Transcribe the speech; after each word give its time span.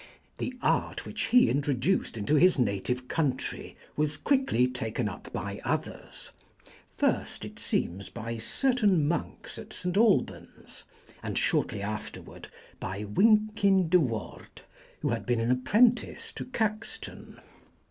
The 0.39 0.51
art 0.63 1.05
which 1.05 1.25
he 1.25 1.47
introduced 1.47 2.17
into 2.17 2.33
his 2.33 2.57
native 2.57 3.07
country 3.07 3.77
was 3.95 4.17
quickly 4.17 4.67
taken 4.67 5.07
up 5.07 5.31
by 5.31 5.61
others; 5.63 6.31
first, 6.97 7.45
it 7.45 7.59
seems, 7.59 8.09
by 8.09 8.39
certain 8.39 9.07
monks 9.07 9.59
at 9.59 9.71
St. 9.73 9.95
Albans, 9.95 10.85
and 11.21 11.37
shortly 11.37 11.83
afterward 11.83 12.47
by 12.79 13.03
Wynkyn 13.03 13.89
de 13.89 13.99
Worde, 13.99 14.63
who 15.03 15.09
had 15.09 15.23
been 15.27 15.39
an 15.39 15.51
apprentice 15.51 16.31
to 16.31 16.45
Caxton. 16.45 17.39